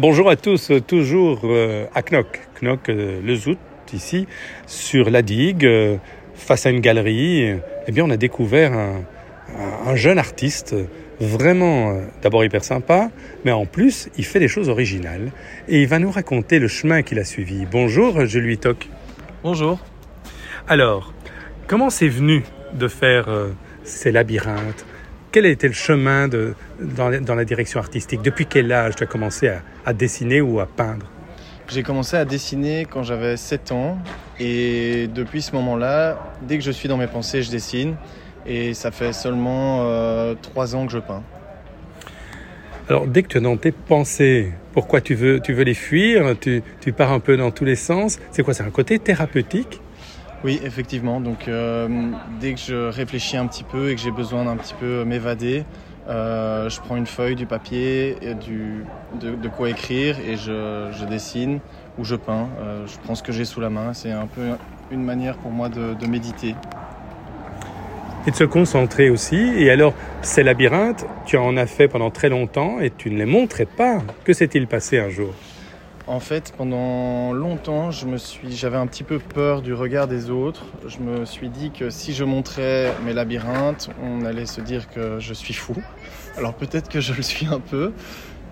Bonjour 0.00 0.30
à 0.30 0.36
tous, 0.36 0.70
toujours 0.86 1.40
euh, 1.42 1.86
à 1.92 2.02
Knock, 2.02 2.38
Knock 2.62 2.88
euh, 2.88 3.20
le 3.20 3.34
Zout, 3.34 3.58
ici, 3.92 4.28
sur 4.68 5.10
la 5.10 5.22
digue, 5.22 5.66
euh, 5.66 5.96
face 6.36 6.66
à 6.66 6.70
une 6.70 6.78
galerie. 6.78 7.56
Eh 7.88 7.90
bien, 7.90 8.04
on 8.04 8.10
a 8.10 8.16
découvert 8.16 8.72
un, 8.74 9.02
un 9.84 9.96
jeune 9.96 10.20
artiste 10.20 10.76
vraiment 11.18 12.00
d'abord 12.22 12.44
hyper 12.44 12.62
sympa, 12.62 13.10
mais 13.44 13.50
en 13.50 13.66
plus, 13.66 14.08
il 14.16 14.24
fait 14.24 14.38
des 14.38 14.46
choses 14.46 14.68
originales. 14.68 15.32
Et 15.66 15.82
il 15.82 15.88
va 15.88 15.98
nous 15.98 16.12
raconter 16.12 16.60
le 16.60 16.68
chemin 16.68 17.02
qu'il 17.02 17.18
a 17.18 17.24
suivi. 17.24 17.66
Bonjour, 17.68 18.24
je 18.24 18.38
lui 18.38 18.56
toque. 18.56 18.88
Bonjour. 19.42 19.80
Alors, 20.68 21.12
comment 21.66 21.90
c'est 21.90 22.06
venu 22.06 22.44
de 22.72 22.86
faire 22.86 23.26
ces 23.82 24.12
labyrinthes? 24.12 24.86
Quel 25.30 25.46
a 25.46 25.48
été 25.48 25.66
le 25.66 25.74
chemin 25.74 26.28
de, 26.28 26.54
dans, 26.80 27.10
dans, 27.22 27.34
la 27.34 27.44
direction 27.44 27.80
artistique? 27.80 28.22
Depuis 28.22 28.46
quel 28.46 28.72
âge 28.72 28.96
tu 28.96 29.02
as 29.02 29.06
commencé 29.06 29.48
à, 29.48 29.62
à 29.84 29.92
dessiner 29.92 30.40
ou 30.40 30.60
à 30.60 30.66
peindre? 30.66 31.06
J'ai 31.68 31.82
commencé 31.82 32.16
à 32.16 32.24
dessiner 32.24 32.86
quand 32.86 33.02
j'avais 33.02 33.36
7 33.36 33.72
ans 33.72 33.98
et 34.40 35.08
depuis 35.14 35.42
ce 35.42 35.52
moment-là, 35.52 36.18
dès 36.42 36.56
que 36.56 36.64
je 36.64 36.70
suis 36.70 36.88
dans 36.88 36.96
mes 36.96 37.08
pensées, 37.08 37.42
je 37.42 37.50
dessine 37.50 37.94
et 38.46 38.72
ça 38.72 38.90
fait 38.90 39.12
seulement 39.12 39.82
euh, 39.82 40.34
3 40.40 40.76
ans 40.76 40.86
que 40.86 40.92
je 40.92 40.98
peins. 40.98 41.22
Alors 42.88 43.06
dès 43.06 43.22
que 43.22 43.28
tu 43.28 43.36
es 43.36 43.40
dans 43.42 43.58
tes 43.58 43.72
pensées, 43.72 44.52
pourquoi 44.72 45.02
tu 45.02 45.14
veux, 45.14 45.40
tu 45.40 45.52
veux 45.52 45.64
les 45.64 45.74
fuir? 45.74 46.34
Tu, 46.40 46.62
tu 46.80 46.92
pars 46.92 47.12
un 47.12 47.20
peu 47.20 47.36
dans 47.36 47.50
tous 47.50 47.66
les 47.66 47.76
sens. 47.76 48.18
C'est 48.30 48.42
quoi? 48.42 48.54
C'est 48.54 48.62
un 48.62 48.70
côté 48.70 48.98
thérapeutique? 48.98 49.82
Oui, 50.44 50.60
effectivement. 50.62 51.20
Donc, 51.20 51.48
euh, 51.48 51.88
dès 52.40 52.54
que 52.54 52.60
je 52.60 52.88
réfléchis 52.88 53.36
un 53.36 53.46
petit 53.46 53.64
peu 53.64 53.90
et 53.90 53.94
que 53.96 54.00
j'ai 54.00 54.12
besoin 54.12 54.44
d'un 54.44 54.56
petit 54.56 54.74
peu 54.74 55.04
m'évader, 55.04 55.64
euh, 56.08 56.70
je 56.70 56.80
prends 56.80 56.96
une 56.96 57.06
feuille, 57.06 57.34
du 57.34 57.46
papier, 57.46 58.16
du, 58.46 58.84
de, 59.20 59.48
quoi 59.48 59.68
écrire 59.68 60.16
et 60.20 60.36
je, 60.36 60.90
je, 60.92 61.04
dessine 61.04 61.58
ou 61.98 62.04
je 62.04 62.14
peins. 62.14 62.48
Euh, 62.60 62.86
je 62.86 62.96
prends 63.02 63.14
ce 63.14 63.22
que 63.22 63.32
j'ai 63.32 63.44
sous 63.44 63.60
la 63.60 63.68
main. 63.68 63.92
C'est 63.92 64.12
un 64.12 64.26
peu 64.26 64.42
une 64.90 65.02
manière 65.02 65.36
pour 65.36 65.50
moi 65.50 65.68
de, 65.68 65.94
de, 65.94 66.06
méditer. 66.06 66.54
Et 68.26 68.30
de 68.30 68.36
se 68.36 68.44
concentrer 68.44 69.10
aussi. 69.10 69.36
Et 69.36 69.70
alors, 69.70 69.92
ces 70.22 70.44
labyrinthes, 70.44 71.04
tu 71.26 71.36
en 71.36 71.56
as 71.56 71.66
fait 71.66 71.88
pendant 71.88 72.10
très 72.10 72.28
longtemps 72.28 72.78
et 72.80 72.90
tu 72.90 73.10
ne 73.10 73.18
les 73.18 73.26
montrais 73.26 73.66
pas. 73.66 73.98
Que 74.24 74.32
s'est-il 74.32 74.68
passé 74.68 74.98
un 74.98 75.08
jour? 75.08 75.34
En 76.08 76.20
fait, 76.20 76.54
pendant 76.56 77.32
longtemps, 77.32 77.90
j'avais 77.90 78.76
un 78.78 78.86
petit 78.86 79.04
peu 79.04 79.18
peur 79.18 79.60
du 79.60 79.74
regard 79.74 80.08
des 80.08 80.30
autres. 80.30 80.64
Je 80.86 80.98
me 81.00 81.26
suis 81.26 81.50
dit 81.50 81.70
que 81.70 81.90
si 81.90 82.14
je 82.14 82.24
montrais 82.24 82.94
mes 83.04 83.12
labyrinthes, 83.12 83.90
on 84.02 84.24
allait 84.24 84.46
se 84.46 84.62
dire 84.62 84.88
que 84.88 85.20
je 85.20 85.34
suis 85.34 85.52
fou. 85.52 85.76
Alors 86.38 86.54
peut-être 86.54 86.88
que 86.88 87.00
je 87.00 87.12
le 87.12 87.22
suis 87.22 87.46
un 87.46 87.60
peu, 87.60 87.92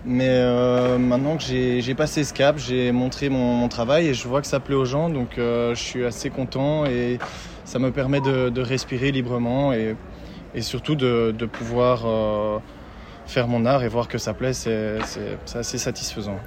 mais 0.04 0.28
euh, 0.28 0.98
maintenant 0.98 1.38
que 1.38 1.42
j'ai 1.44 1.94
passé 1.94 2.24
ce 2.24 2.34
cap, 2.34 2.58
j'ai 2.58 2.92
montré 2.92 3.30
mon, 3.30 3.66
travail 3.68 4.08
et 4.08 4.14
je 4.14 4.28
vois 4.28 4.42
que 4.42 4.46
ça 4.46 4.60
plaît 4.60 4.74
aux 4.74 4.84
gens, 4.84 5.08
donc 5.08 5.38
euh, 5.38 5.74
je 5.74 5.82
suis 5.82 6.04
assez 6.04 6.28
content 6.28 6.84
et 6.84 7.18
ça 7.64 7.78
me 7.78 7.90
permet 7.90 8.20
de, 8.20 8.60
respirer 8.60 9.12
librement 9.12 9.72
et, 9.72 9.96
surtout 10.60 10.94
de, 10.94 11.34
de 11.36 11.46
pouvoir 11.46 12.02
euh, 12.06 12.58
faire 13.26 13.48
mon 13.48 13.64
art 13.64 13.82
et 13.82 13.88
voir 13.88 14.08
que 14.08 14.18
ça 14.18 14.34
plaît, 14.34 14.52
c'est 14.52 14.98
assez 15.54 15.78
satisfaisant. 15.78 16.38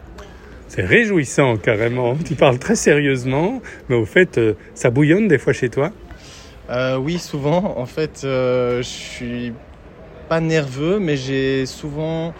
C'est 0.69 0.85
réjouissant 0.85 1.57
carrément. 1.57 2.15
Tu 2.15 2.35
parles 2.35 2.59
très 2.59 2.75
sérieusement, 2.75 3.59
mais 3.89 3.95
au 3.95 4.05
fait, 4.05 4.37
euh, 4.37 4.53
ça 4.75 4.91
bouillonne 4.91 5.27
des 5.27 5.39
fois 5.39 5.51
chez 5.51 5.69
toi? 5.69 5.91
Euh, 6.69 6.95
Oui, 6.97 7.17
souvent. 7.17 7.75
En 7.77 7.87
fait, 7.87 8.21
euh, 8.23 8.77
je 8.77 8.87
suis 8.87 9.53
pas 10.29 10.39
nerveux, 10.39 10.99
mais 10.99 11.17
j'ai 11.17 11.65
souvent 11.65 12.35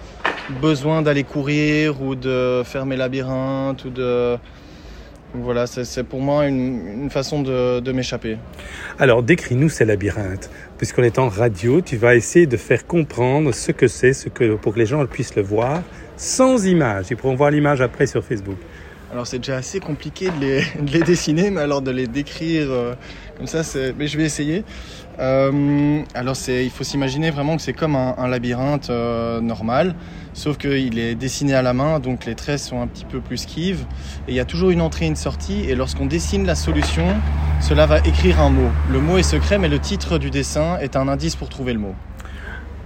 besoin 0.62 1.02
d'aller 1.02 1.24
courir 1.24 2.04
ou 2.04 2.14
de 2.14 2.62
faire 2.66 2.86
mes 2.86 2.96
labyrinthes 2.96 3.84
ou 3.86 3.90
de 3.90 4.38
voilà, 5.34 5.68
c'est 5.68 6.04
pour 6.04 6.22
moi 6.22 6.48
une, 6.48 7.04
une 7.04 7.10
façon 7.12 7.44
de, 7.44 7.80
de 7.80 7.92
m'échapper. 7.92 8.38
Alors, 8.98 9.22
décris-nous 9.22 9.70
ces 9.70 9.86
labyrinthes. 9.86 10.50
Puisqu'on 10.80 11.04
est 11.04 11.20
en 11.20 11.30
radio, 11.30 11.82
tu 11.82 11.98
vas 11.98 12.16
essayer 12.16 12.48
de 12.48 12.58
faire 12.58 12.88
comprendre 12.88 13.54
ce 13.54 13.72
que 13.72 13.88
c'est, 13.88 14.14
ce 14.14 14.30
que, 14.30 14.56
pour 14.56 14.74
que 14.74 14.80
les 14.80 14.88
gens 14.88 15.06
puissent 15.06 15.36
le 15.36 15.44
voir, 15.44 15.84
sans 16.20 16.66
image. 16.68 17.08
Ils 17.10 17.18
pourront 17.18 17.36
voir 17.36 17.50
l'image 17.50 17.82
après 17.82 18.06
sur 18.06 18.24
Facebook. 18.24 18.58
Alors 19.12 19.26
c'est 19.26 19.40
déjà 19.40 19.56
assez 19.56 19.80
compliqué 19.80 20.30
de 20.30 20.40
les, 20.40 20.62
de 20.82 20.92
les, 20.92 21.00
dessiner, 21.00 21.50
mais 21.50 21.62
alors 21.62 21.82
de 21.82 21.90
les 21.90 22.06
décrire 22.08 22.68
euh, 22.70 22.94
comme 23.38 23.48
ça, 23.48 23.62
mais 23.98 24.06
je 24.06 24.18
vais 24.18 24.26
essayer. 24.26 24.64
Euh, 25.18 26.02
alors 26.14 26.36
il 26.48 26.70
faut 26.70 26.84
s'imaginer 26.84 27.32
vraiment 27.32 27.56
que 27.56 27.62
c'est 27.62 27.74
comme 27.74 27.96
un, 27.96 28.16
un 28.18 28.28
labyrinthe 28.28 28.90
euh, 28.90 29.42
normal, 29.42 29.96
sauf 30.34 30.58
qu'il 30.58 31.00
est 31.00 31.16
dessiné 31.16 31.56
à 31.56 31.62
la 31.62 31.74
main, 31.74 32.00
donc 32.00 32.26
les 32.26 32.36
traits 32.36 32.60
sont 32.60 32.82
un 32.82 32.88
petit 32.88 33.06
peu 33.06 33.20
plus 33.20 33.38
skives, 33.38 33.86
et 34.28 34.32
il 34.32 34.36
y 34.36 34.40
a 34.40 34.46
toujours 34.46 34.70
une 34.70 34.82
entrée 34.82 35.06
et 35.06 35.08
une 35.08 35.16
sortie, 35.16 35.64
et 35.70 35.76
lorsqu'on 35.76 36.06
dessine 36.06 36.46
la 36.46 36.56
solution, 36.56 37.08
cela 37.62 37.86
va 37.86 38.00
écrire 38.00 38.40
un 38.40 38.50
mot. 38.50 38.70
Le 38.92 39.00
mot 39.00 39.18
est 39.18 39.24
secret, 39.24 39.58
mais 39.58 39.70
le 39.70 39.80
titre 39.80 40.20
du 40.20 40.30
dessin 40.30 40.78
est 40.80 40.96
un 40.96 41.08
indice 41.08 41.36
pour 41.36 41.50
trouver 41.50 41.74
le 41.74 41.80
mot. 41.80 41.96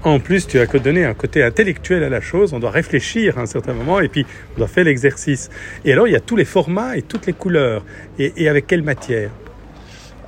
En 0.06 0.19
plus, 0.19 0.47
tu 0.47 0.59
as 0.59 0.66
donné 0.66 1.06
un 1.06 1.14
côté 1.14 1.44
intellectuel 1.44 2.03
à 2.03 2.09
la 2.09 2.19
chose. 2.19 2.52
On 2.52 2.59
doit 2.59 2.72
réfléchir 2.72 3.38
à 3.38 3.41
un 3.41 3.46
certain 3.46 3.74
moment 3.74 4.02
et 4.02 4.09
puis 4.09 4.25
on 4.53 4.58
doit 4.58 4.68
faire 4.68 4.84
l'exercice. 4.84 5.50
Et 5.86 5.94
alors, 5.94 6.09
il 6.09 6.12
y 6.12 6.16
a 6.18 6.19
tous 6.19 6.36
les 6.36 6.44
formats 6.44 6.97
et 6.97 7.02
toutes 7.02 7.25
les 7.25 7.31
couleurs. 7.31 7.86
Et, 8.19 8.50
avec 8.50 8.68
quelle 8.68 8.84
matière? 8.84 9.31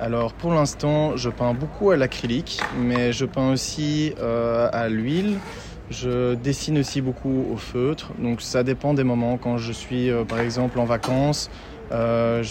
Alors 0.00 0.32
pour 0.32 0.52
l'instant, 0.52 1.16
je 1.16 1.28
peins 1.28 1.52
beaucoup 1.52 1.90
à 1.90 1.96
l'acrylique, 1.96 2.60
mais 2.78 3.12
je 3.12 3.26
peins 3.26 3.52
aussi 3.52 4.14
euh, 4.18 4.68
à 4.72 4.88
l'huile. 4.88 5.38
Je 5.90 6.34
dessine 6.34 6.78
aussi 6.78 7.00
beaucoup 7.00 7.46
au 7.52 7.56
feutre, 7.56 8.12
donc 8.18 8.42
ça 8.42 8.62
dépend 8.62 8.92
des 8.92 9.04
moments. 9.04 9.38
Quand 9.38 9.56
je 9.56 9.72
suis 9.72 10.10
euh, 10.10 10.24
par 10.24 10.40
exemple 10.40 10.78
en 10.80 10.84
vacances, 10.84 11.50
euh, 11.92 12.42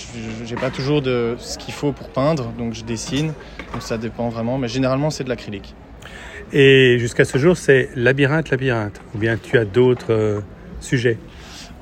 j'ai 0.44 0.56
pas 0.56 0.72
toujours 0.72 1.04
de 1.04 1.36
ce 1.38 1.60
qu'il 1.60 1.74
faut 1.74 1.92
pour 1.92 2.10
peindre, 2.10 2.46
donc 2.58 2.74
je 2.74 2.84
dessine. 2.84 3.34
Donc 3.74 3.82
ça 3.82 3.98
dépend 3.98 4.30
vraiment, 4.30 4.58
mais 4.58 4.68
généralement 4.68 5.12
c'est 5.12 5.24
de 5.24 5.30
l'acrylique. 5.30 5.76
Et 6.54 6.98
jusqu'à 7.00 7.26
ce 7.26 7.38
jour, 7.38 7.58
c'est 7.58 7.90
labyrinthe, 7.96 8.50
labyrinthe, 8.50 9.02
ou 9.14 9.18
bien 9.18 9.38
tu 9.38 9.58
as 9.58 9.66
d'autres 9.66 10.14
euh, 10.14 10.40
sujets? 10.80 11.18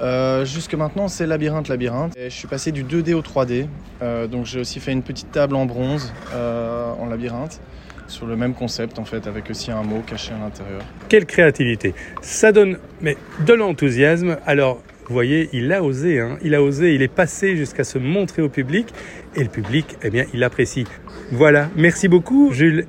Euh, 0.02 0.46
jusque 0.46 0.74
maintenant, 0.74 1.08
c'est 1.08 1.28
labyrinthe, 1.28 1.68
labyrinthe. 1.68 2.18
Et 2.18 2.30
je 2.30 2.36
suis 2.36 2.48
passé 2.48 2.72
du 2.72 2.84
2D 2.84 3.14
au 3.14 3.22
3D. 3.22 3.68
Euh, 4.02 4.28
donc 4.28 4.46
j'ai 4.46 4.60
aussi 4.60 4.80
fait 4.80 4.92
une 4.92 5.04
petite 5.04 5.32
table 5.32 5.56
en 5.56 5.66
bronze 5.66 6.14
en 6.34 7.06
labyrinthe 7.06 7.60
sur 8.08 8.26
le 8.26 8.36
même 8.36 8.54
concept 8.54 9.00
en 9.00 9.06
fait, 9.06 9.28
avec 9.28 9.50
aussi 9.50 9.72
un 9.72 9.84
mot 9.84 10.02
caché 10.06 10.34
à 10.34 10.38
l'intérieur. 10.38 10.82
Quelle 11.10 11.26
créativité 11.26 11.94
Ça 12.22 12.52
donne 12.52 12.78
mais 13.02 13.18
de 13.46 13.54
l'enthousiasme. 13.54 14.38
Alors 14.46 14.82
vous 15.08 15.14
voyez, 15.14 15.50
il 15.52 15.72
a 15.74 15.84
osé, 15.84 16.20
hein. 16.20 16.38
il 16.44 16.56
a 16.56 16.64
osé, 16.64 16.96
il 16.96 17.02
est 17.02 17.14
passé 17.14 17.58
jusqu'à 17.58 17.84
se 17.84 17.98
montrer 17.98 18.42
au 18.42 18.48
public 18.48 18.88
et 19.36 19.44
le 19.44 19.50
public, 19.50 19.98
eh 20.02 20.10
bien, 20.10 20.26
il 20.34 20.44
apprécie. 20.44 20.86
Voilà, 21.32 21.70
merci 21.76 22.08
beaucoup 22.08 22.54
Jules 22.54 22.82